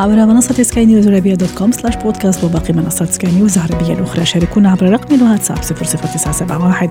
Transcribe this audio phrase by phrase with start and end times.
[0.00, 4.24] عبر منصة سكاي نيوز عربية dot com slash podcast وباقي منصات سكاي نيوز العربية الأخرى.
[4.24, 6.90] شاركونا عبر رقم الواتساب 00971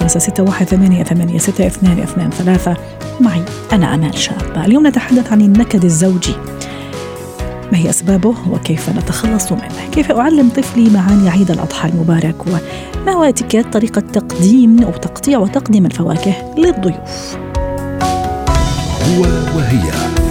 [0.00, 2.76] 561 88 6223
[3.20, 6.34] معي أنا أمال شابة اليوم نتحدث عن النكد الزوجي.
[7.72, 13.24] ما هي أسبابه وكيف نتخلص منه؟ كيف أعلم طفلي معاني عيد الأضحى المبارك؟ وما هو
[13.24, 17.36] اتيكيت طريقة تقديم أو تقطيع وتقديم الفواكه للضيوف؟
[19.08, 19.22] هو
[19.56, 20.29] وهي.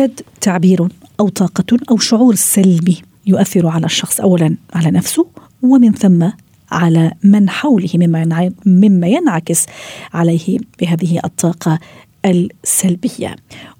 [0.00, 0.88] النكد تعبير
[1.20, 5.26] أو طاقة أو شعور سلبي يؤثر على الشخص أولا على نفسه
[5.62, 6.28] ومن ثم
[6.70, 9.66] على من حوله مما مما ينعكس
[10.12, 11.78] عليه بهذه الطاقة
[12.24, 13.36] السلبية.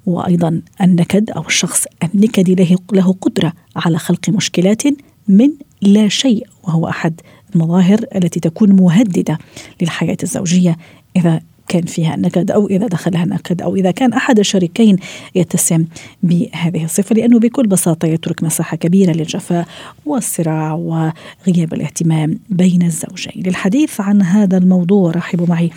[0.06, 4.82] وأيضا النكد أو الشخص النكدي له له قدرة على خلق مشكلات
[5.28, 5.50] من
[5.82, 7.20] لا شيء وهو أحد
[7.54, 9.38] المظاهر التي تكون مهددة
[9.82, 10.76] للحياة الزوجية
[11.16, 14.96] إذا كان فيها نكد أو إذا دخلها نكد أو إذا كان أحد الشريكين
[15.34, 15.84] يتسم
[16.22, 19.66] بهذه الصفة لأنه بكل بساطة يترك مساحة كبيرة للجفاء
[20.06, 23.42] والصراع وغياب الاهتمام بين الزوجين.
[23.46, 25.70] للحديث عن هذا الموضوع رحبوا معي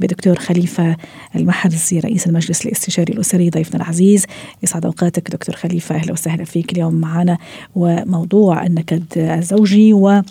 [0.00, 0.96] بدكتور خليفة
[1.36, 4.26] المحرزي رئيس المجلس الاستشاري الأسري ضيفنا العزيز
[4.62, 7.38] يسعد أوقاتك دكتور خليفة أهلا وسهلا فيك اليوم معنا
[7.74, 10.22] وموضوع النكد الزوجي و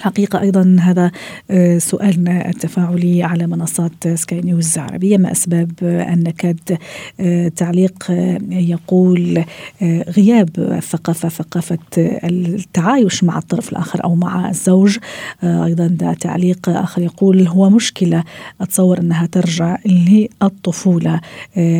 [0.00, 1.10] حقيقة أيضا هذا
[1.50, 6.78] آه، سؤالنا التفاعلي على منصات سكاي نيوز عربية ما أسباب النكد
[7.20, 9.44] آه، تعليق آه، يقول
[10.16, 14.98] غياب الثقافة ثقافة التعايش مع الطرف الآخر أو مع الزوج.
[15.44, 18.24] أيضا تعليق آخر يقول هو مشكلة
[18.60, 21.20] أتصور أنها ترجع للطفولة.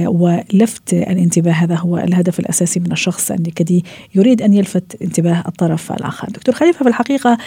[0.07, 6.29] ولفت الانتباه هذا هو الهدف الأساسي من الشخص النكدي يريد أن يلفت انتباه الطرف الآخر.
[6.29, 7.39] دكتور خليفة في الحقيقة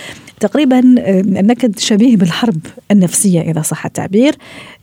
[0.58, 2.60] تقريبا آه، النكد شبيه بالحرب
[2.92, 4.36] النفسية إذا صح التعبير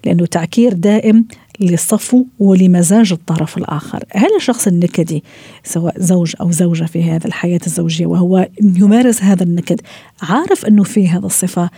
[0.05, 1.27] لأنه تعكير دائم
[1.61, 5.25] للصفو ولمزاج الطرف الآخر هل الشخص النكدي
[5.65, 9.81] سواء زوج أو زوجة في هذه الحياة الزوجية وهو يمارس هذا النكد
[10.23, 11.71] عارف أنه فيه هذا الصفة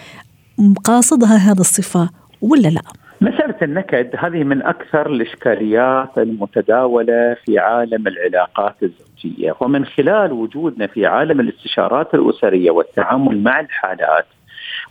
[0.85, 2.09] قاصدها هذه الصفة
[2.43, 2.83] ولا لا؟
[3.21, 11.07] مسألة النكد هذه من أكثر الإشكاليات المتداولة في عالم العلاقات الزوجية ومن خلال وجودنا في
[11.07, 14.27] عالم الاستشارات الأسرية والتعامل مع الحالات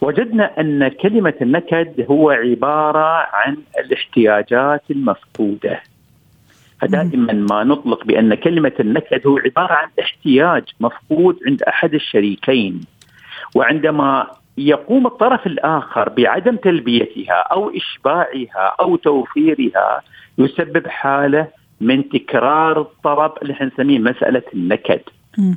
[0.02, 5.82] وجدنا أن كلمة النكد هو عبارة عن الاحتياجات المفقودة.
[6.82, 12.82] فدائما ما نطلق بأن كلمة النكد هو عبارة عن احتياج مفقود عند أحد الشريكين
[13.56, 14.28] وعندما
[14.58, 20.02] يقوم الطرف الآخر بعدم تلبيتها أو إشباعها أو توفيرها
[20.38, 21.48] يسبب حالة
[21.82, 25.02] من تكرار الطلب اللي إحنا نسميه مسألة النكد.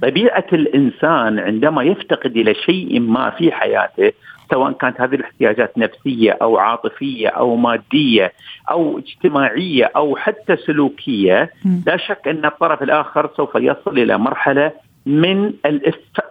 [0.02, 4.12] طبيعة الإنسان عندما يفتقد إلى شيء ما في حياته
[4.50, 8.32] سواء كانت هذه الاحتياجات نفسية أو عاطفية أو مادية
[8.70, 11.50] أو اجتماعية أو حتى سلوكية
[11.86, 14.72] لا شك أن الطرف الآخر سوف يصل إلى مرحلة
[15.08, 15.52] من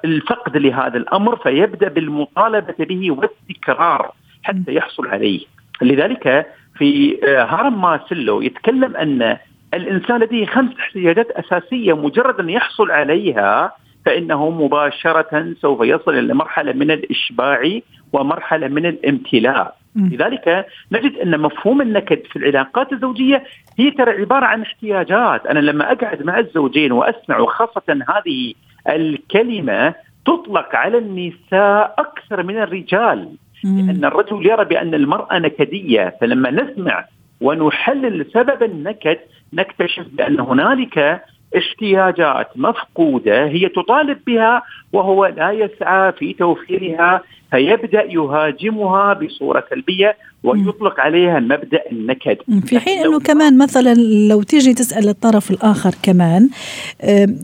[0.05, 4.11] الفقد لهذا الأمر فيبدأ بالمطالبة به والتكرار
[4.43, 5.39] حتى يحصل عليه.
[5.81, 9.37] لذلك في آه، هرم ماسلو يتكلم أن
[9.73, 13.71] الإنسان لديه خمس احتياجات أساسية مجرد أن يحصل عليها
[14.05, 17.79] فإنه مباشرة سوف يصل إلى مرحلة من الإشباع
[18.13, 19.77] ومرحلة من الامتلاء.
[19.95, 23.43] لذلك نجد أن مفهوم النكد في العلاقات الزوجية
[23.79, 28.53] هي ترى عبارة عن احتياجات، أنا لما أقعد مع الزوجين وأسمع وخاصه هذه
[28.89, 29.93] الكلمة
[30.25, 33.29] تطلق على النساء أكثر من الرجال
[33.63, 37.05] لأن الرجل يرى بأن المرأة نكدية فلما نسمع
[37.41, 39.17] ونحلل سبب النكد
[39.53, 41.21] نكتشف بأن هنالك
[41.57, 44.61] احتياجات مفقودة هي تطالب بها
[44.93, 47.21] وهو لا يسعى في توفيرها
[47.51, 52.37] فيبدأ يهاجمها بصورة سلبية ويطلق عليها مبدأ النكد.
[52.65, 53.93] في حين إنه كمان مثلا
[54.29, 56.49] لو تيجي تسأل الطرف الآخر كمان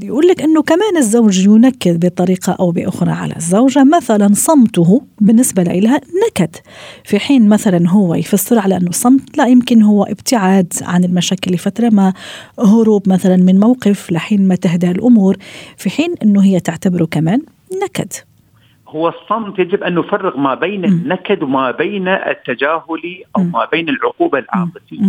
[0.03, 6.01] يقول لك إنه كمان الزوج ينكد بطريقة أو بأخرى على الزوجة مثلا صمته بالنسبة لها
[6.27, 6.55] نكد.
[7.03, 11.89] في حين مثلا هو يفسر على إنه صمت لا يمكن هو ابتعاد عن المشاكل لفترة
[11.89, 12.13] ما
[12.59, 15.37] هروب مثلا من موقف لحين ما تهدأ الأمور.
[15.77, 17.41] في حين إنه هي تعتبره كمان
[17.83, 18.13] نكد.
[18.95, 24.39] هو الصمت يجب أن نفرق ما بين النكد وما بين التجاهلي أو ما بين العقوبة
[24.39, 24.99] العاطفية.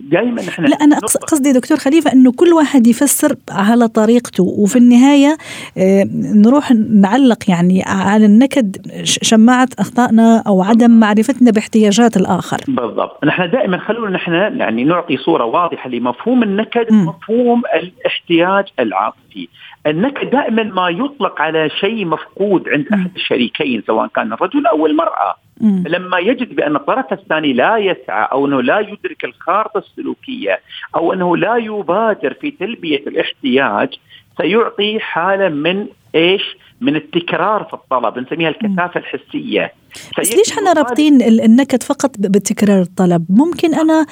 [0.00, 5.36] دائما إحنا لا أنا قصدي دكتور خليفة أنه كل واحد يفسر على طريقته وفي النهاية
[5.78, 12.58] آه، نروح نعلق يعني على النكد شماعة أخطائنا أو عدم معرفتنا باحتياجات الآخر.
[12.68, 19.48] بالضبط، نحن دائما خلونا نحن يعني نعطي صورة واضحة لمفهوم النكد ومفهوم الاحتياج العاطفي.
[19.86, 25.36] النكد دائما ما يطلق على شيء مفقود عند أحد الشريكين سواء كان الرجل أو المرأة
[25.60, 25.84] مم.
[25.88, 30.60] لما يجد بأن الطرف الثاني لا يسعى أو أنه لا يدرك الخارطة السلوكية
[30.96, 33.98] أو أنه لا يبادر في تلبية الاحتياج
[34.40, 36.42] سيعطي حاله من إيش؟
[36.80, 39.72] من التكرار في الطلب نسميها الكثافة الحسية
[40.18, 44.06] بس ليش إحنا رابطين النكد فقط بتكرار الطلب ممكن أنا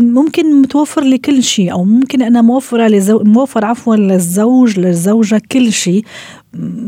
[0.00, 5.72] ممكن متوفر لي كل شيء أو ممكن أنا موفرة لزو موفر عفوا للزوج للزوجة كل
[5.72, 6.04] شيء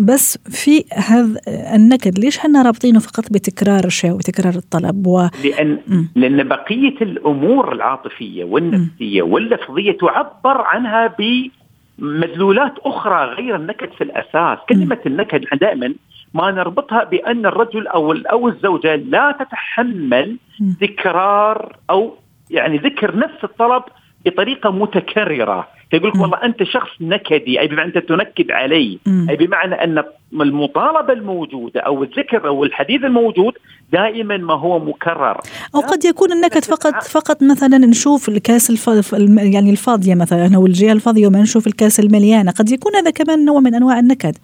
[0.01, 1.41] بس في هذا
[1.75, 5.29] النكد ليش إحنا رابطينه فقط بتكرار الشيء وتكرار الطلب و...
[5.45, 6.05] لأن م.
[6.17, 9.23] لأن بقية الأمور العاطفية والنفسية.
[9.23, 11.51] واللفظية تعبر عنها ب
[11.99, 15.95] مدلولات أخرى غير النكد في الأساس، كلمة النكد دائما
[16.35, 20.37] ما نربطها بأن الرجل أو أو الزوجة لا تتحمل
[20.81, 22.17] تكرار أو
[22.51, 23.83] يعني ذكر نفس الطلب
[24.27, 25.69] بطريقة متكررة.
[25.93, 28.99] يقول لك والله أنت شخص نكدي أي بمعنى أنت تنكد علي
[29.31, 30.03] أي بمعنى أن
[30.33, 33.53] المطالبه الموجودة أو الذكر أو الحديث الموجود
[33.93, 35.41] دائما ما هو مكرر.
[35.75, 39.13] أو قد يكون النكد فقط فقط مثلا نشوف الكاس الف...
[39.39, 42.53] يعني الفاضية مثلا أو الجهه الفاضية وما نشوف الكاس المليانة.
[42.53, 44.37] قد يكون هذا كمان نوع من أنواع النكد.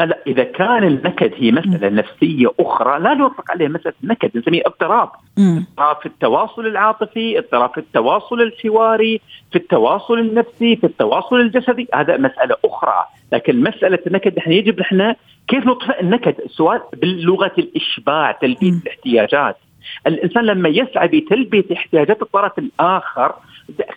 [0.00, 5.08] لا إذا كان النكد هي مسألة نفسية أخرى لا نطلق عليها مسألة نكد نسميه اضطراب.
[5.58, 9.20] اضطراب في التواصل العاطفي اضطراب في التواصل الحواري
[9.52, 13.04] في التواصل النفسي في التواصل الجسدي هذا مسألة أخرى.
[13.32, 15.16] لكن مسألة النكد إحنا يجب إحنا
[15.48, 19.56] كيف نطفئ النكد؟ السؤال بلغه الإشباع تلبية الاحتياجات.
[20.06, 23.34] الإنسان لما يسعى بتلبية احتياجات الطرف الآخر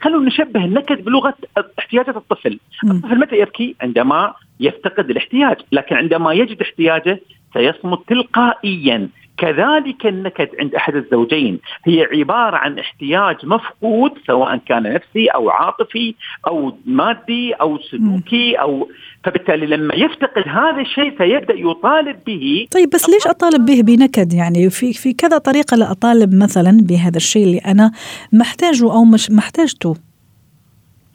[0.01, 1.33] خلونا نشبه النكد بلغة
[1.79, 7.19] احتياجات الطفل، الطفل متى يبكي؟ عندما يفتقد الاحتياج، لكن عندما يجد احتياجه
[7.53, 11.59] سيصمت تلقائيا، كذلك النكد عند أحد الزوجين.
[11.85, 16.15] هي عبارة عن احتياج مفقود سواء كان نفسي أو عاطفي
[16.47, 18.89] أو مادي أو سلوكي أو
[19.23, 22.67] فبالتالي لما يفتقد هذا الشيء فيبدأ يطالب به.
[22.71, 27.43] طيب بس ليش أطالب به بنكد؟ يعني في في كذا طريقة لأطالب مثلا بهذا الشيء
[27.43, 27.91] اللي أنا
[28.33, 30.08] محتاجه أو مش محتاجته.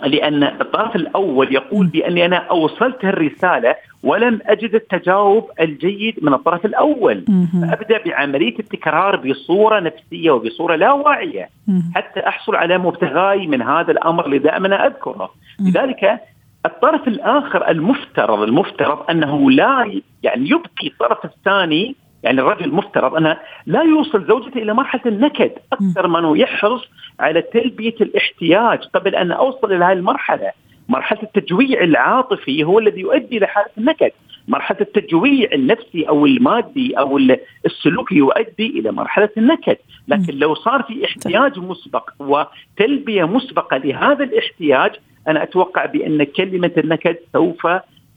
[0.02, 7.25] لأن الطرف الأول يقول بأني أنا أوصلت الرسالة ولم أجد التجاوب الجيد من الطرف الأول.
[7.62, 11.49] فأبدأ بعملية التكرار بصورة نفسية وبصورة لا واعية.
[11.94, 15.31] حتى أحصل على مبتغاي من هذا الأمر اللي دائما أذكره.
[15.61, 16.20] لذلك
[16.67, 23.37] الطرف الآخر المفترض المفترض أنه لا يعني يبقي الطرف الثاني يعني الرجل مفترض انه
[23.67, 26.82] لا يوصل زوجته إلى مرحلة النكد أكثر ما أنه يحرص
[27.21, 30.53] على تلبية الاحتياج قبل أن أوصل إلى هذه المرحلة.
[30.88, 34.11] مرحلة التجويع العاطفي هو الذي يؤدي إلى حالة النكد.
[34.49, 37.21] مرحلة التجويع النفسي أو المادي أو
[37.67, 39.77] السلوكي يؤدي إلى مرحلة النكد.
[40.09, 44.93] لكن لو صار في احتياج مسبق وتلبية مسبقة لهذا الاحتياج
[45.29, 47.67] أنا أتوقع بأن كلمة النكد سوف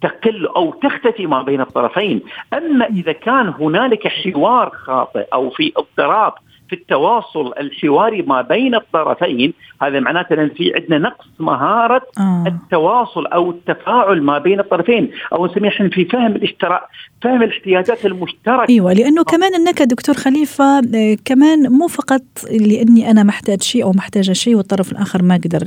[0.02, 2.22] تقل أو تختفي ما بين الطرفين،
[2.54, 6.34] أما إذا كان هنالك حوار خاطئ أو في اضطراب
[6.70, 12.44] في التواصل الحواري ما بين الطرفين هذا معناته ان في عندنا نقص مهارة آه.
[12.48, 16.82] التواصل أو التفاعل ما بين الطرفين أو نسميه إحنا في فهم الاشتراك
[17.22, 23.24] فهم الاحتياجات المشتركة إيوه لأنه كمان النكد دكتور خليفة آه، كمان مو فقط لأني أنا
[23.24, 25.64] محتاج شيء أو محتاجة شيء والطرف الآخر ما قدر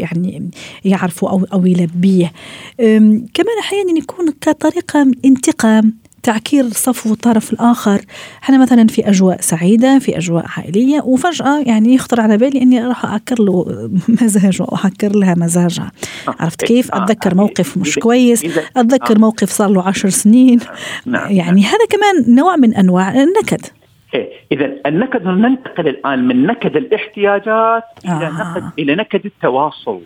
[0.00, 0.50] يعني
[0.84, 2.32] يعرفه أو أو يلبيه
[3.34, 8.00] كمان أحيانا يكون كطريقة انتقام تعكير صفو الطرف الآخر
[8.42, 13.04] إحنا مثلا في أجواء سعيدة في أجواء عائلية وفجأة يعني يخطر على بالي أني راح
[13.04, 13.64] أعكر له
[14.22, 15.92] مزاجه أو أعكر لها مزاجها
[16.28, 16.34] آه.
[16.40, 17.04] عرفت كيف آه.
[17.04, 19.18] أتذكر موقف مش كويس أتذكر آه.
[19.18, 20.58] موقف صار له عشر سنين
[21.06, 21.32] نعم.
[21.32, 23.60] يعني هذا كمان نوع من أنواع النكد
[24.14, 30.00] إيه، إذا النكد ننتقل الآن من نكد الاحتياجات إلى نكد إلى نكد التواصل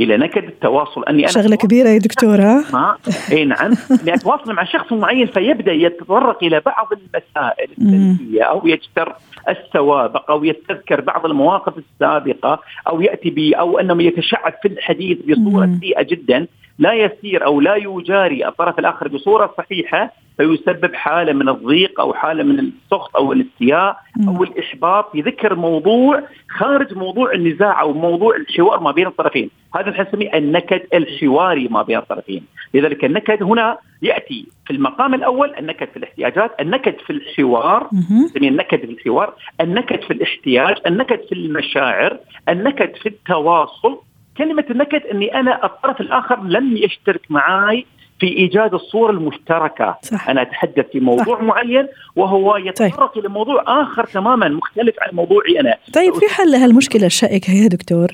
[0.00, 1.04] إلى نكد التواصل.
[1.04, 2.64] أني أنا شغلة كبيرة يا دكتورة.
[3.32, 3.72] اي نعم.
[4.02, 9.14] أني أتواصل مع شخص معين فيبدأ يتطرق إلى بعض المسائل السلبية أو يجتر
[9.48, 15.78] السوابق أو يستذكر بعض المواقف السابقة أو يأتي ب أو أنه يتشعب في الحديث بصورة
[15.80, 16.46] سيئة جدا.
[16.78, 22.42] لا يسير أو لا يجاري الطرف الآخر بصورة صحيحة فيسبب حالة من الضيق أو حالة
[22.42, 23.96] من السخط أو الإستياء
[24.28, 30.02] أو الإحباط في ذكر موضوع خارج موضوع النزاع أو موضوع الحوار ما بين الطرفين، هذا
[30.02, 35.96] نسميه النكد الحواري ما بين الطرفين، لذلك النكد هنا يأتي في المقام الأول النكد في
[35.96, 37.88] الاحتياجات، النكد في الحوار
[38.24, 43.98] نسميه النكد في الحوار، النكد في الاحتياج، النكد في المشاعر، النكد في التواصل،
[44.36, 47.86] كلمة النكد إني أنا الطرف الآخر لم يشترك معي
[48.20, 50.28] في إيجاد الصورة المشتركة صح.
[50.28, 51.42] أنا أتحدث في موضوع صح.
[51.42, 52.66] معين وهو طيب.
[52.66, 53.24] يتطرق طيب.
[53.24, 58.08] إلى موضوع آخر تماما مختلف عن موضوعي أنا طيب في حل لهالمشكله الشائكة يا دكتور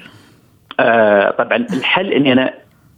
[0.81, 2.55] آه طبعا الحل إني أنا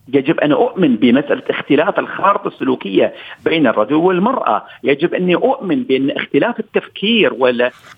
[0.09, 3.15] يجب أن أؤمن بمسألة اختلاف الخارطة السلوكية
[3.45, 7.35] بين الرجل والمرأة، يجب أني أؤمن بأن اختلاف التفكير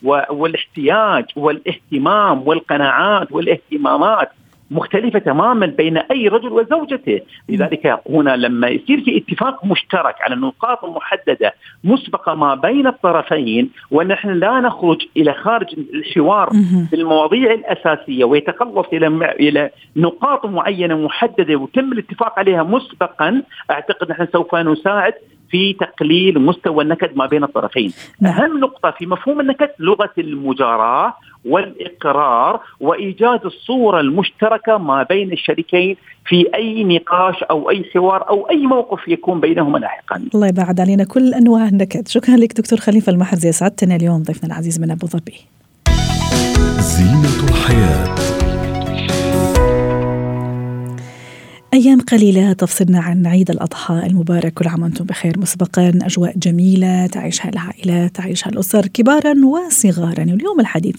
[0.02, 4.28] والاحتياج والاهتمام والقناعات والاهتمامات
[4.70, 7.20] مختلفة تماما بين أي رجل وزوجته.
[7.48, 11.54] لذلك هنا لما يصير في اتفاق مشترك على نقاط محددة
[11.84, 16.50] مسبقة ما بين الطرفين ونحن لا نخرج إلى خارج الحوار
[16.90, 19.06] في المواضيع الأساسية ويتقلص إلى
[19.40, 23.42] إلى نقاط معينة محددة وتم الاتفاق عليها مسبقا.
[23.70, 25.14] أعتقد نحن سوف نساعد
[25.50, 27.92] في تقليل مستوى النكد ما بين الطرفين.
[28.20, 28.32] نعم.
[28.32, 31.14] أهم نقطة في مفهوم النكد لغة المجاراة.
[31.44, 35.96] والإقرار وإيجاد الصورة المشتركة ما بين الشريكين
[36.26, 40.22] في أي نقاش أو أي حوار أو أي موقف يكون بينهما لاحقا.
[40.34, 42.08] الله يبعد علينا كل أنواع النكد.
[42.08, 43.52] شكرا لك دكتور خليفة المحرزي.
[43.52, 45.34] سعدتنا اليوم ضيفنا العزيز من أبو ظبي.
[46.80, 48.43] زينة الحياة.
[51.74, 55.38] أيام قليلة تفصلنا عن عيد الأضحى المبارك كل عام وأنتم بخير.
[55.38, 60.20] مسبقا أجواء جميلة تعيشها العائلات تعيشها الأسر كبارا وصغارا.
[60.20, 60.96] واليوم الحديث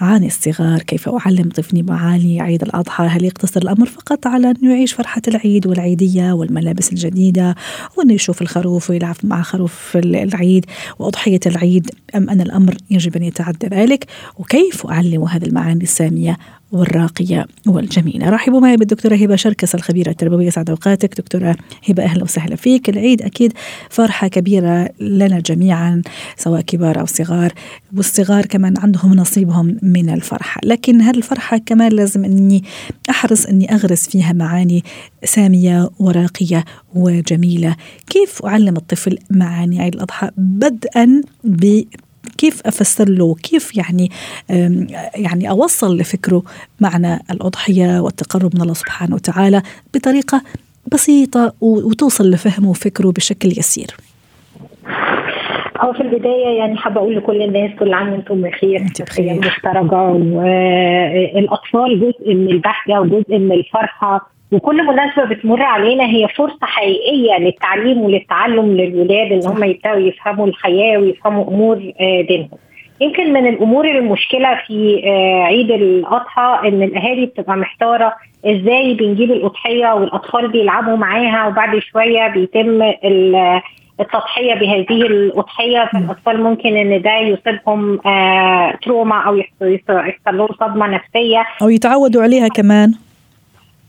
[0.00, 4.92] عن الصغار كيف أعلم طفلي معاني عيد الأضحى؟ هل يقتصر الأمر فقط على أنه يعيش
[4.92, 7.54] فرحة العيد والعيدية والملابس الجديدة
[7.96, 10.66] وأنه يشوف الخروف ويلعب مع خروف العيد
[10.98, 14.06] وأضحية العيد؟ أم أن الأمر يجب أن يتعدى ذلك؟
[14.38, 16.38] وكيف أعلم هذه المعاني السامية؟
[16.72, 18.30] والراقية والجميلة.
[18.30, 21.16] رحبوا معي بالدكتورة هبة شركس الخبيرة التربوية سعد أوقاتك.
[21.18, 21.56] دكتورة
[21.88, 22.88] هبة أهلا وسهلا فيك.
[22.88, 23.52] العيد أكيد
[23.90, 26.02] فرحة كبيرة لنا جميعا
[26.36, 27.52] سواء كبار أو صغار
[27.96, 30.60] والصغار كمان عندهم نصيبهم من الفرحة.
[30.64, 32.64] لكن هذه الفرحة كمان لازم أني
[33.10, 34.84] أحرص أني أغرس فيها معاني
[35.24, 36.64] سامية وراقية
[36.94, 37.76] وجميلة.
[38.10, 41.82] كيف أعلم الطفل معاني عيد الأضحى؟ بدءا ب
[42.38, 44.10] كيف أفسر له كيف يعني
[45.16, 46.42] يعني أوصل لفكره
[46.80, 49.62] معنى الأضحية والتقرب من الله سبحانه وتعالى
[49.94, 50.42] بطريقة
[50.92, 53.96] بسيطة وتوصل لفهمه وفكره بشكل يسير.
[55.80, 59.34] هو في البداية يعني حابة أقول لكل الناس كل عام وأنتم بخير بخير.
[59.34, 67.38] مشتركة والاطفال جزء من البهجه وجزء من الفرحة وكل مناسبة بتمر علينا هي فرصة حقيقية
[67.38, 72.48] للتعليم وللتعلم للولاد إن هم يبدأوا يفهموا الحياة ويفهموا أمور آه، دينهم.
[73.00, 78.14] يمكن من الأمور المشكلة في آه، عيد الأضحى إن الأهالي بتبقى محتارة
[78.46, 82.82] إزاي بنجيب الأضحية والأطفال بيلعبوا معاها وبعد شوية بيتم
[84.00, 91.44] التضحية بهذه الأضحية فالأطفال ممكن إن ده يصيبهم آه تروما أو يحصل لهم صدمة نفسية
[91.62, 92.92] أو يتعودوا عليها كمان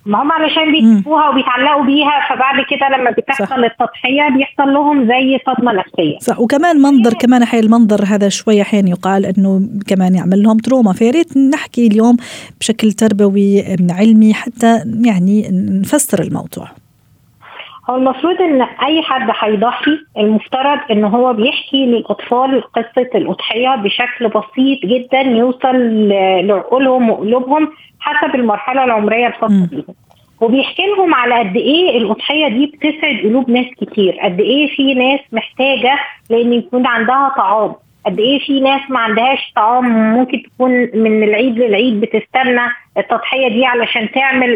[0.05, 5.71] ما هم علشان بيشوفوها وبيتعلقوا بيها فبعد كده لما بتحصل التضحية بيحصل لهم زي صدمة
[5.71, 6.19] نفسية.
[6.19, 6.39] صح.
[6.39, 10.93] وكمان منظر كمان أحيانا المنظر هذا شوي أحيانا يقال إنه كمان يعمل لهم تروما.
[10.93, 12.17] فيا ريت نحكي اليوم
[12.59, 15.49] بشكل تربوي علمي حتى يعني
[15.81, 16.82] نفسر الموضوع.
[17.89, 24.79] هو المفروض إن أي حد هيضحي المفترض إن هو بيحكي للأطفال قصة الأضحية بشكل بسيط
[24.85, 26.07] جدا يوصل
[26.47, 29.95] لعقولهم وقلوبهم حسب المرحلة العمرية الخاصة بيهم.
[30.41, 35.19] وبيحكي لهم على قد إيه الأضحية دي بتسعد قلوب ناس كتير قد إيه في ناس
[35.31, 35.99] محتاجة
[36.29, 37.75] لأن يكون عندها طعام.
[38.05, 42.61] قد إيه في ناس ما عندهاش طعام ممكن تكون من العيد للعيد بتستنى
[42.97, 44.49] التضحية دي علشان تعمل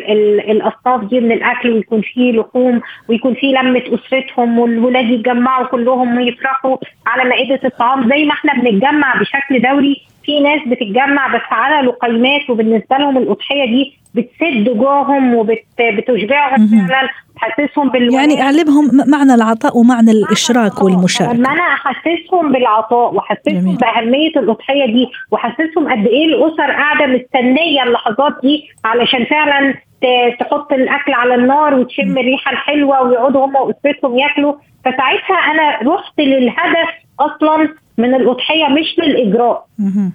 [0.51, 6.77] الاصناف دي من الأكل ويكون فيه لحوم ويكون فيه لمة أسرتهم والولاد يتجمعوا كلهم ويفرحوا
[7.07, 8.09] على مائدة الطعام.
[8.09, 13.65] زي ما إحنا بنتجمع بشكل دوري في ناس بتتجمع بس على لقيمات وبالنسبة لهم الأضحية
[13.65, 21.33] دي بتسد جوعهم وبتشبعهم فعلا تحسسهم بال يعني أعلمهم معنى العطاء ومعنى الإشراك والمشاركة.
[21.33, 28.33] لما أنا أحسسهم بالعطاء وأحسسهم بأهمية الأضحية دي وأحسسهم قد إيه الأسر قاعدة مستنية اللحظات
[28.43, 29.73] دي علشان فعلا
[30.39, 34.53] تحط الأكل على النار وتشم الريحة الحلوة ويقعدوا هم وأسرتهم ياكلوا.
[34.85, 39.65] فساعتها أنا رحت للهدف أصلا من الأضحية مش للإجراء.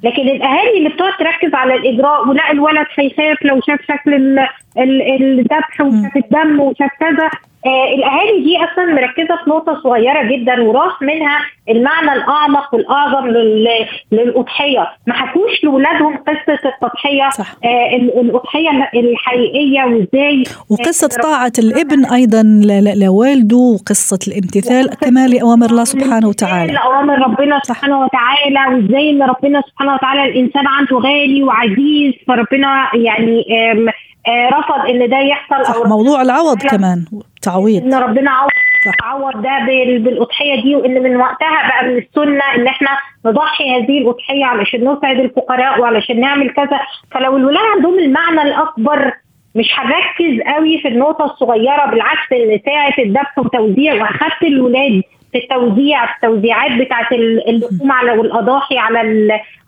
[0.05, 4.39] لكن الأهالي اللي بتقعد تركز على الإجراء ولا الولد هيخاف لو شاف شكل
[4.79, 7.31] الذبح وشاف الدم وشاف كذا.
[7.67, 13.27] آه الأهالي دي أصلا مركزة في نقطة صغيرة جدا وراح منها المعنى الأعمق والأعظم
[14.13, 14.87] للأضحية.
[15.07, 17.55] ما حكوش لاولادهم قصة التضحية صح.
[17.65, 20.43] آه الأضحية الحقيقية وإزاي.
[20.71, 22.43] وقصة طاعة الابن أيضا
[22.97, 26.73] لوالده وقصة الامتثال كما لأوامر الله سبحانه وتعالى.
[26.93, 33.45] لاوامر ربنا سبحانه وتعالى وإزاي إن ربنا سبحانه وتعالى الإنسان عنده غالي وعزيز فربنا يعني
[34.29, 37.05] آه، رفض إن ده يحصل صح موضوع العوض كمان
[37.43, 37.83] تعويض.
[37.83, 38.51] إن ربنا عوض
[39.03, 39.59] عوض ده
[39.99, 42.89] بالأضحية دي وإن من وقتها بقى من السنة إن إحنا
[43.27, 46.81] نضحي هذه الأضحية علشان نسعد الفقراء وعلشان نعمل كذا.
[47.11, 49.13] فلو الولاد عندهم المعنى الأكبر
[49.55, 56.07] مش هنركز قوي في النقطة الصغيرة بالعكس إن ساعة الذبح وتوزيع وأخدت الولاد في التوزيع
[56.07, 59.01] في التوزيعات بتاعة اللحوم على والأضاحي على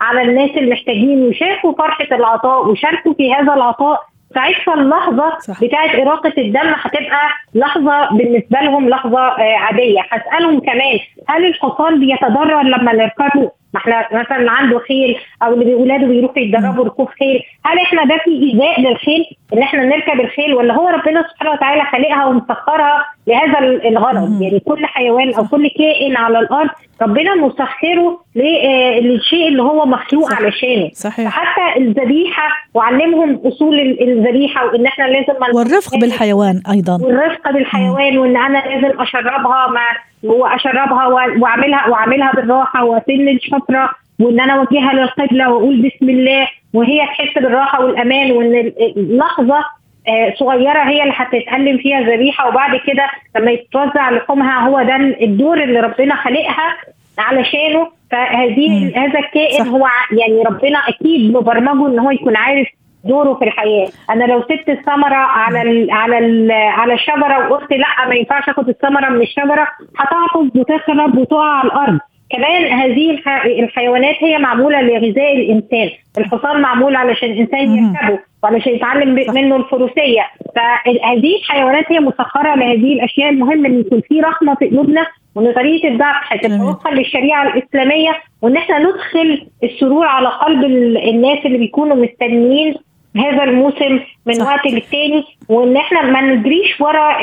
[0.01, 4.01] على الناس المحتاجين وشافوا فرحة العطاء وشاركوا في هذا العطاء.
[4.35, 5.65] ساعتها اللحظة صح.
[5.65, 10.01] بتاعت إراقة الدم هتبقى لحظة بالنسبة لهم لحظة آه، عادية.
[10.11, 10.99] هسألهم كمان
[11.29, 16.39] هل الحصان بيتضرر لما نركبه ما إحنا مثلا اللي عنده خيل أو اللي اولاده بيروحوا
[16.39, 20.89] يتدربوا ركوب خيل هل إحنا ده في إيذاء للخيل إن إحنا نركب الخيل ولا هو
[20.89, 26.71] ربنا سبحانه وتعالى خالقها ومسخرها لهذا الغرض؟ يعني كل حيوان أو كل كائن على الأرض
[27.03, 30.39] ربنا مسخره آه، للشيء اللي هو مخلوق صح.
[30.39, 30.91] علشانه.
[30.93, 31.31] صحيح.
[31.31, 36.99] حتى الذبيحة وعلمهم أصول الذبيحة وإن إحنا لازم والرفق بالحيوان أيضا.
[37.07, 39.81] والرفق بالحيوان وإن أنا لازم أشربها ما
[40.25, 41.07] واشربها
[41.39, 43.91] واعملها وأعملها بالراحة واسن الشفرة
[44.21, 46.49] وإن أنا أوجهها للقبلة وأقول بسم الله.
[46.75, 49.65] وهي تحس بالراحة والأمان وإن اللحظة
[50.09, 55.63] آه، صغيرة هي اللي هتتألم فيها ذبيحه وبعد كده لما يتوزع لحومها هو ده الدور
[55.63, 56.77] اللي ربنا خلقها
[57.19, 57.89] علشانه.
[58.11, 59.87] فهذه هذا الكائن هو
[60.19, 62.67] يعني ربنا أكيد مبرمجه إن هو يكون عارف
[63.05, 63.89] دوره في الحياة.
[64.11, 68.69] أنا لو سبت الثمرة على ال على ال على الشجرة وقلت لا ما ينفعش آخد
[68.69, 69.69] الثمرة من الشجرة
[69.99, 71.99] هتعطف وتخرب وتقع على الأرض.
[72.31, 73.19] كمان هذه
[73.59, 75.91] الحيوانات هي معمولة لغذاء الإنسان.
[76.19, 80.23] الحصان معمول علشان الإنسان يركبه وعلشان يتعلم منه الفروسية.
[80.57, 85.89] فهذه الحيوانات هي مسخرة لهذه الأشياء المهم إن يكون في رحمة في قلوبنا وإن طريقة
[85.89, 88.11] الذبح تتوفق للشريعة الإسلامية
[88.43, 90.65] وإن إحنا ندخل السرور على قلب
[90.97, 92.75] الناس اللي بيكونوا مستنيين
[93.17, 94.47] هذا الموسم من صح.
[94.47, 97.23] وقت للتاني وإن إحنا ما ندريش ورا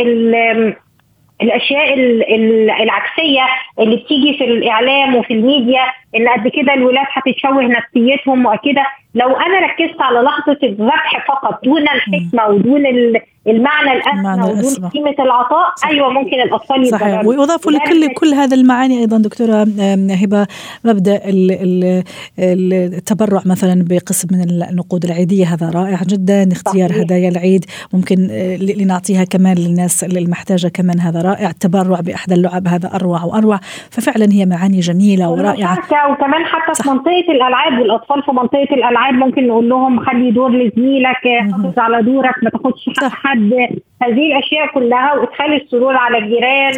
[1.42, 1.94] الأشياء
[2.84, 3.46] العكسية
[3.80, 5.84] اللي بتيجي في الإعلام وفي الميديا
[6.16, 11.82] إن قد كده الولاد هتتشوه نفسيتهم وكده لو أنا ركزت على لحظة الذبح فقط دون
[11.82, 12.86] الحكمة ودون
[13.48, 14.52] المعنى الأسمى.
[14.52, 15.88] ودون قيمة العطاء صح.
[15.88, 17.26] أيوه ممكن الأطفال صحيح.
[17.26, 19.68] ويضاف لكل كل هذه المعاني أيضا دكتورة
[20.12, 20.48] هبة
[20.86, 21.22] مبدأ
[22.40, 27.02] التبرع مثلا بقسم من النقود العيدية هذا رائع جدا اختيار صحيح.
[27.02, 31.50] هدايا العيد ممكن آه، لنعطيها كمان للناس المحتاجة كمان هذا رائع.
[31.50, 33.60] التبرع باحدى اللعب هذا أروع وأروع.
[33.90, 35.78] ففعلا هي معاني جميلة ورائعة.
[36.08, 36.84] وكمان حتى صح.
[36.84, 42.02] في منطقة الألعاب والأطفال في منطقة الألعاب ممكن نقول لهم خلي دور لزميلك حافظ على
[42.02, 43.54] دورك ما تاخدش حق حد.
[44.04, 46.72] هذه الأشياء كلها وادخال السرور على الجيران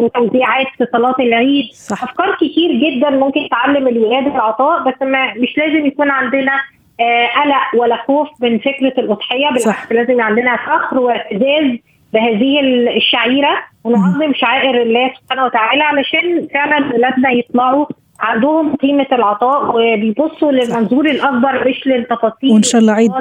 [0.00, 1.72] وتوزيعات في صلاه العيد.
[1.72, 2.02] صح.
[2.02, 6.52] أفكار كتير جدا ممكن تعلم الولاد العطاء بس ما مش لازم يكون عندنا
[7.00, 11.78] آه قلق ولا خوف من فكرة الأضحية بالعكس لازم عندنا فخر واعتزاز
[12.12, 12.60] بهذه
[12.96, 17.86] الشعيرة ونعظم شعائر الله سبحانه وتعالى علشان فعلا ولادنا يطلعوا
[18.24, 23.12] عندهم قيمة العطاء وبيبصوا للمنظور الأكبر مش للتفاصيل وإن شاء الله عيد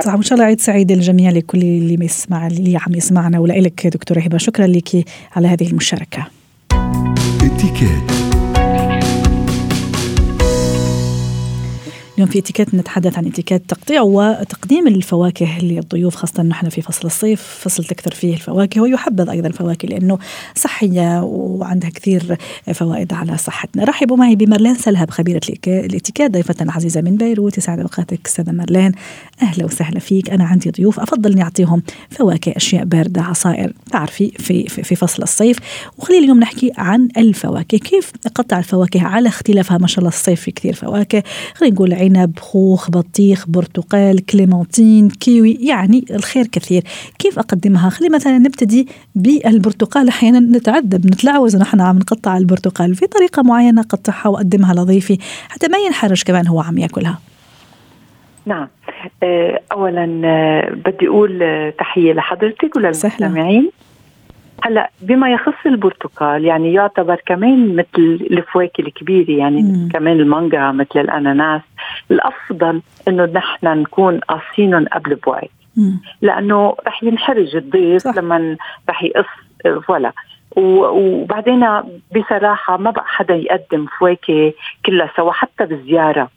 [0.00, 3.38] صح وإن شاء الله عيد سعيد للجميع لكل اللي بيسمع اللي عم يسمعنا.
[3.38, 5.04] ولك دكتورة هبة شكرا لك
[5.36, 6.26] على هذه المشاركة.
[12.14, 17.42] اليوم في اتيكيت نتحدث عن اتيكيت تقطيع وتقديم الفواكه للضيوف خاصة نحن في فصل الصيف
[17.42, 20.18] فصل تكثر فيه الفواكه ويحبذ أيضا الفواكه لأنه
[20.54, 22.36] صحية وعندها كثير
[22.74, 23.84] فوائد على صحتنا.
[23.84, 27.58] رحبوا معي بمرلين سلهب خبيرة الاتيكيت ضيفتنا عزيزة من بيروت.
[27.58, 28.92] يسعد أوقاتك أستاذة مرلين
[29.42, 30.30] أهلا وسهلا فيك.
[30.30, 35.22] أنا عندي ضيوف أفضل أني أعطيهم فواكه أشياء باردة عصائر تعرفي في, في, في فصل
[35.22, 35.58] الصيف.
[35.98, 37.78] وخلينا اليوم نحكي عن الفواكه.
[37.78, 41.22] كيف نقطع الفواكه على اختلافها؟ ما شاء الله الصيف في كثير فواكه.
[41.54, 46.84] خلينا نقول عنب خوخ بطيخ برتقال كليمونتين كيوي يعني الخير كثير.
[47.18, 50.08] كيف أقدمها؟ خلي مثلا نبتدي بالبرتقال.
[50.08, 52.94] أحيانا نتعذب نتلعوز ونحن عم نقطع البرتقال.
[52.94, 57.18] في طريقة معينة أقطعها وأقدمها لضيفي حتى ما ينحرج كمان هو عم يأكلها.
[58.46, 58.68] نعم.
[59.72, 63.70] اولا آه، بدي أقول آه، تحية لحضرتك وللمستمعين.
[64.64, 69.88] هلأ بما يخص البرتقال يعني يعتبر كمان مثل الفواكه الكبيرة يعني مم.
[69.92, 71.62] كمان المانجا مثل الأناناس
[72.10, 75.50] الأفضل إنه نحن نكون قاصينهم قبل بوقت
[76.22, 78.16] لأنه رح ينحرج الضيف صح.
[78.16, 78.56] لما
[78.88, 79.26] رح يقص
[79.86, 80.12] فوالا.
[80.56, 81.66] وبعدين
[82.16, 84.52] بصراحة ما بقى حدا يقدم فواكه
[84.86, 86.30] كلها سوا حتى بالزيارة.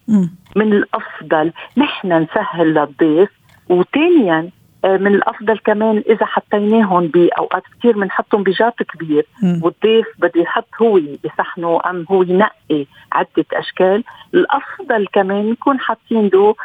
[0.56, 3.30] من الأفضل نحن نسهل للضيف
[3.70, 4.50] وثانيا
[4.86, 9.26] من الأفضل كمان إذا حطيناهم باوقات كثير بنحطهم بجاط كبير.
[9.62, 14.04] والضيف بده يحط هو بصحنه أم هو ينقي عدة أشكال.
[14.34, 16.56] الأفضل كمان نكون حاطين له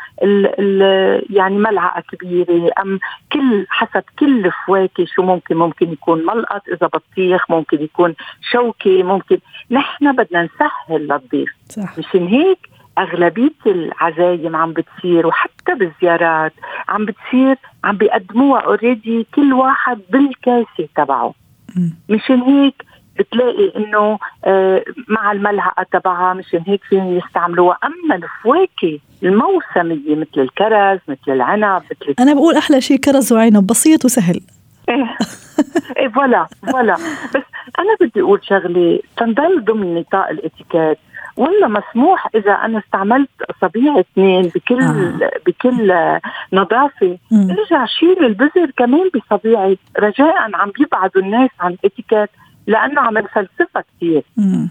[1.31, 2.99] يعني ملعقة كبيرة أم
[3.33, 8.15] كل حسب كل فواكه شو ممكن ممكن يكون ملقط إذا بطيخ ممكن يكون
[8.51, 9.39] شوكة ممكن
[9.71, 11.51] نحن بدنا نسهل للضيف.
[11.69, 11.99] صح.
[11.99, 12.59] مشان هيك
[13.01, 16.53] أغلبية العزايم عم بتصير وحتى بالزيارات
[16.89, 21.35] عم بتصير عم بيقدموها اوريدي كل واحد بالكاسة تبعه.
[22.09, 22.85] مشان هيك
[23.19, 27.79] بتلاقي إنه آه مع الملعقه تبعها مشان هيك فيهم يستعملوها.
[27.85, 34.05] أما الفواكه الموسمية مثل الكرز مثل العنب مثل أنا بقول أحلى شيء كرز وعنب بسيط
[34.05, 34.41] وسهل.
[34.89, 35.17] إيه.
[35.99, 36.95] إيه voilà voilà.
[37.35, 37.43] بس
[37.79, 40.99] أنا بدي أقول شغلة تنضل ضمن نطاق الإتيكيت.
[41.41, 45.31] ولا مسموح إذا أنا استعملت اصابيع اثنين بكل آه.
[45.47, 45.93] بكل
[46.53, 47.19] نظافة.
[47.33, 49.79] ارجع شيل البذر كمان بصبيعي.
[49.99, 52.31] رجاء عم بيبعدوا الناس عن الاتيكيت
[52.67, 54.23] لأنه عم نفلسفها كثير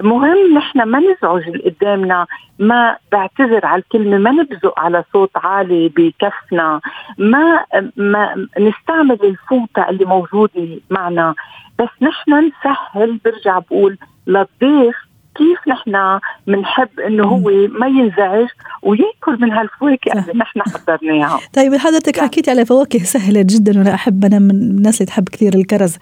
[0.04, 2.28] مهم نحن ما نزعج اللي قدامنا.
[2.60, 6.82] ما بعتذر على الكلمة ما نبزق على صوت عالي بكفنا.
[7.18, 7.66] ما
[7.98, 11.36] ما نستعمل الفوطة اللي موجودة معنا.
[11.80, 18.48] بس نحن نسهل برجع بقول للضيف كيف نحن بنحب إنه هو ما ينزعج
[18.84, 24.26] ويأكل من هالفواكه اللي نحن حضرناها طيب حضرتك حكيتي على فواكه سهلة جدا وأنا أحب
[24.26, 25.98] أنا من الناس اللي تحب كثير الكرز.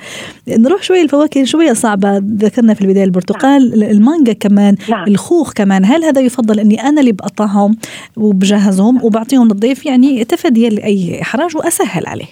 [0.47, 3.91] نروح شوي الفواكه شوية صعبة ذكرنا في البداية البرتقال نعم.
[3.91, 5.07] المانجا كمان نعم.
[5.07, 5.85] الخوخ كمان.
[5.85, 7.77] هل هذا يفضل إني أنا اللي بقطعهم
[8.17, 9.05] وبجهزهم نعم.
[9.05, 12.27] وبعطيهم للضيف يعني تفاديا لأي إحراج وأسهل عليه.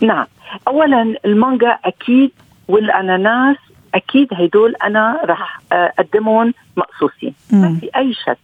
[0.00, 0.26] نعم.
[0.68, 2.30] اولا المانجا أكيد
[2.68, 3.56] والأناناس
[3.94, 7.34] أكيد هدول أنا رح أقدمهم مقصوصين.
[7.52, 8.38] ما في أي شك.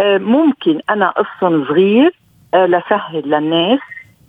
[0.00, 2.14] آه، ممكن أنا قصهم صغير
[2.54, 3.78] آه، لسهل للناس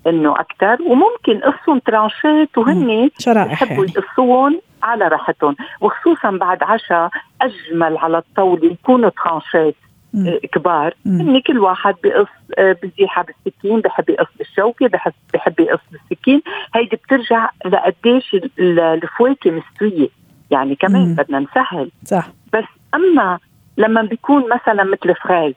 [0.07, 3.09] إنه أكثر وممكن قصهم ترانشات وهن
[3.47, 5.55] بحبوا يقصوهم على راحتهم.
[5.81, 7.09] وخصوصا بعد عشاء
[7.41, 9.75] أجمل على الطاولة يكونوا ترانشات
[10.15, 10.93] آه، كبار.
[11.05, 12.27] هن كل واحد بقص
[12.59, 16.41] بزيحه بالسكين بحب يقص بالشوكة بحب بحب يقص بالسكين.
[16.75, 20.07] هيدي بترجع لقديش الفواكه مستوية.
[20.51, 21.15] يعني كمان مم.
[21.15, 21.91] بدنا نسهل.
[22.05, 22.27] صح.
[22.53, 23.39] بس أما
[23.77, 25.53] لما بيكون مثلا مثل فراز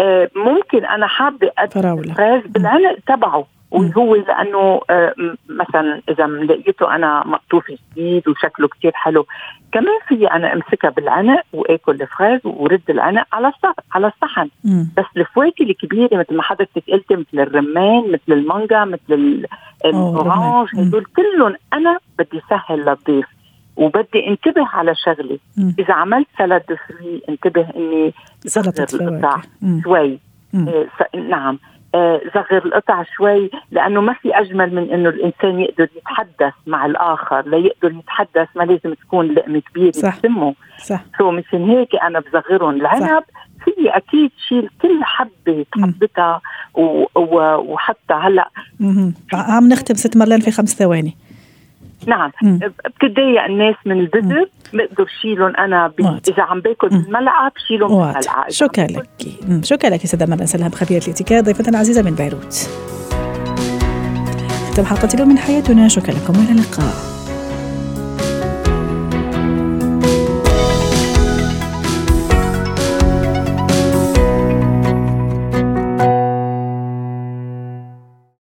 [0.00, 5.14] آه ممكن أنا حابة ادخل فراز بالعنق تبعه وهو لأنه آه
[5.48, 9.26] مثلا إذا لقيته أنا مقطوف جديد وشكله كتير حلو
[9.72, 13.52] كمان في أنا أمسكها بالعنق وآكل الفراز ورد العنق على
[13.92, 14.48] على الصحن.
[14.96, 19.44] بس الفواكه الكبيرة مثل ما حضرتك قلتي مثل الرمان مثل المانجا مثل
[19.84, 23.26] الأورانج هدول كلهم أنا بدي سهل للضيف.
[23.76, 25.38] وبدي انتبه على شغله
[25.78, 28.14] إذا عملت salade fruits انتبه إني
[28.46, 29.40] صغر القطع
[29.84, 30.18] شوي.
[30.54, 30.86] آه
[31.28, 31.58] نعم.
[31.94, 37.48] آه صغر القطع شوي لأنه ما في أجمل من إنه الإنسان يقدر يتحدث مع الآخر.
[37.48, 40.18] ليقدر يتحدث ما لازم تكون لقمة كبيرة صح.
[40.18, 40.54] بسمه.
[40.78, 41.04] صح.
[41.18, 43.22] so مشان هيك أنا بصغرهم العنب
[43.64, 46.40] في أكيد شيل كل حبة حبتها
[47.14, 48.50] وحتى هلأ
[49.32, 51.16] عم نختم ست مرلان في خمس ثواني.
[52.06, 52.30] نعم.
[53.00, 56.00] بتضايق الناس من البذر بقدر شيلهم أنا ب...
[56.28, 59.08] إذا عم باكل بالملعقة بشيلهم بالملعقه شكرا لك؟
[59.62, 62.68] شكرا لك سيدة مرنا سلام؟ خبيرة الاتيكيت ضيفتنا العزيزة من بيروت.
[64.72, 65.88] ختم حلقة اليوم من حياتنا.
[65.88, 67.19] شكرا لكم والى اللقاء.